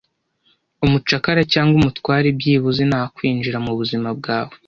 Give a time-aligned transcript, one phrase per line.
[0.85, 4.53] umucakara cyangwa umutware byibuze nakwinjira mubuzima bwawe